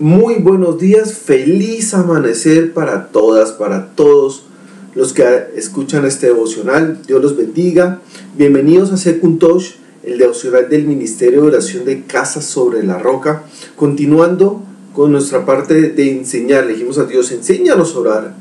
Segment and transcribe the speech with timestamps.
[0.00, 4.44] Muy buenos días, feliz amanecer para todas, para todos
[4.94, 5.24] los que
[5.56, 7.00] escuchan este devocional.
[7.04, 7.98] Dios los bendiga.
[8.36, 9.72] Bienvenidos a Secuntosh,
[10.04, 13.42] el devocional del Ministerio de Oración de Casa sobre la Roca.
[13.74, 14.62] Continuando
[14.94, 18.34] con nuestra parte de enseñar, le dijimos a Dios, enséñanos a orar.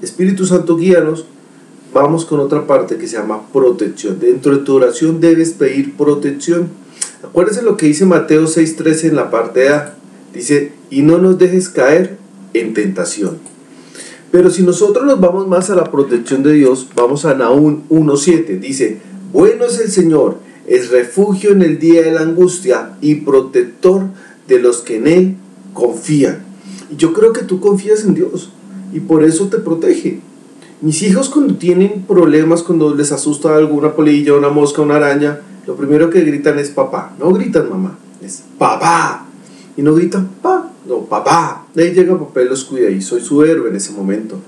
[0.00, 1.26] Espíritu Santo, guíanos.
[1.92, 4.18] Vamos con otra parte que se llama protección.
[4.18, 6.70] Dentro de tu oración debes pedir protección.
[7.22, 9.98] Acuérdense lo que dice Mateo 6:13 en la parte A
[10.32, 12.16] Dice, y no nos dejes caer
[12.54, 13.38] en tentación.
[14.30, 18.58] Pero si nosotros nos vamos más a la protección de Dios, vamos a Naúm 1.7.
[18.60, 18.98] Dice,
[19.32, 24.06] bueno es el Señor, es refugio en el día de la angustia y protector
[24.48, 25.36] de los que en Él
[25.74, 26.44] confían.
[26.90, 28.50] Y yo creo que tú confías en Dios
[28.92, 30.20] y por eso te protege.
[30.80, 35.76] Mis hijos cuando tienen problemas, cuando les asusta alguna polilla, una mosca, una araña, lo
[35.76, 37.14] primero que gritan es papá.
[37.20, 39.26] No gritan mamá, es papá
[39.76, 41.66] y no gritan, pa, no, papá.
[41.74, 44.38] De ahí llega papá y los cuida y soy su héroe en ese momento.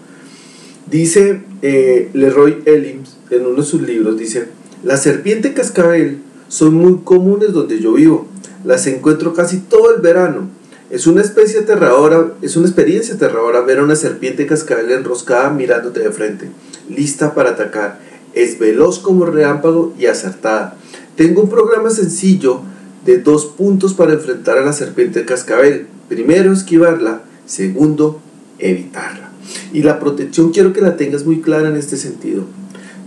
[0.91, 4.49] Dice eh, Leroy Elims en uno de sus libros, dice,
[4.83, 8.29] la serpiente cascabel son muy comunes donde yo vivo.
[8.65, 10.49] Las encuentro casi todo el verano.
[10.91, 16.01] Es una especie aterradora, es una experiencia aterradora ver a una serpiente cascabel enroscada mirándote
[16.01, 16.51] de frente,
[16.89, 17.99] lista para atacar.
[18.35, 20.77] Es veloz como relámpago y acertada.
[21.17, 22.61] Tengo un programa sencillo
[23.05, 25.87] de dos puntos para enfrentar a la serpiente cascabel.
[26.09, 27.23] Primero, esquivarla.
[27.47, 28.21] Segundo,
[28.59, 29.31] evitarla.
[29.73, 32.45] Y la protección quiero que la tengas muy clara en este sentido.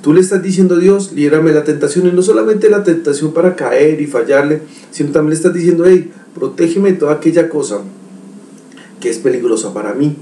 [0.01, 3.55] Tú le estás diciendo a Dios, líbrame la tentación, y no solamente la tentación para
[3.55, 7.81] caer y fallarle, sino también le estás diciendo, hey, protégeme de toda aquella cosa
[9.01, 10.15] que es peligrosa para mí.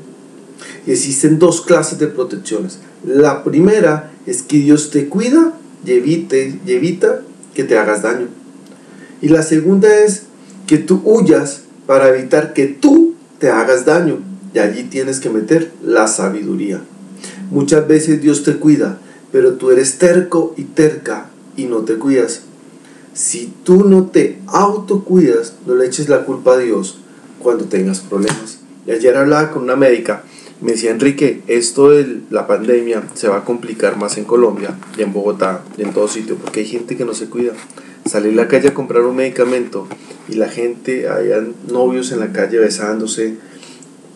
[0.87, 2.79] Y existen dos clases de protecciones.
[3.05, 5.53] La primera es que Dios te cuida
[5.85, 7.21] y, evite, y evita
[7.53, 8.27] que te hagas daño.
[9.21, 10.23] Y la segunda es
[10.67, 14.19] que tú huyas para evitar que tú te hagas daño.
[14.53, 16.81] Y allí tienes que meter la sabiduría.
[17.51, 18.99] Muchas veces Dios te cuida,
[19.31, 21.27] pero tú eres terco y terca
[21.57, 22.41] y no te cuidas.
[23.13, 26.97] Si tú no te autocuidas, no le eches la culpa a Dios
[27.39, 28.59] cuando tengas problemas.
[28.87, 30.23] Y ayer hablaba con una médica,
[30.61, 35.01] me decía Enrique, esto de la pandemia se va a complicar más en Colombia y
[35.01, 37.53] en Bogotá y en todo sitio, porque hay gente que no se cuida.
[38.05, 39.87] Salir a la calle a comprar un medicamento
[40.29, 43.37] y la gente, había novios en la calle besándose,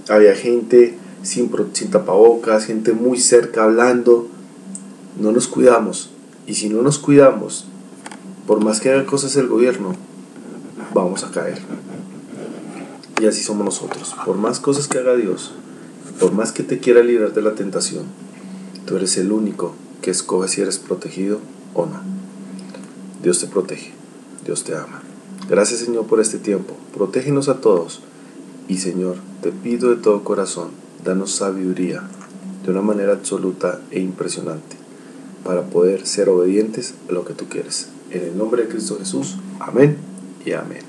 [0.07, 4.27] había gente sin, sin tapabocas, gente muy cerca hablando.
[5.19, 6.11] No nos cuidamos.
[6.47, 7.67] Y si no nos cuidamos,
[8.47, 9.95] por más que haga cosas el gobierno,
[10.93, 11.59] vamos a caer.
[13.21, 14.15] Y así somos nosotros.
[14.25, 15.53] Por más cosas que haga Dios,
[16.19, 18.05] por más que te quiera librar de la tentación,
[18.85, 21.39] tú eres el único que escoge si eres protegido
[21.73, 22.01] o no.
[23.23, 23.91] Dios te protege,
[24.45, 25.01] Dios te ama.
[25.49, 26.75] Gracias Señor por este tiempo.
[26.93, 28.01] Protégenos a todos.
[28.67, 30.69] Y Señor, te pido de todo corazón,
[31.03, 32.03] danos sabiduría
[32.63, 34.77] de una manera absoluta e impresionante
[35.43, 37.89] para poder ser obedientes a lo que tú quieres.
[38.11, 39.37] En el nombre de Cristo Jesús.
[39.59, 39.97] Amén
[40.45, 40.88] y amén.